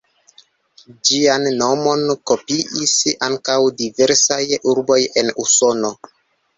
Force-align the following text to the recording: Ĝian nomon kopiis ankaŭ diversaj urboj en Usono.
Ĝian 1.09 1.45
nomon 1.59 2.03
kopiis 2.33 2.97
ankaŭ 3.31 3.61
diversaj 3.85 4.43
urboj 4.75 5.01
en 5.25 5.35
Usono. 5.49 5.97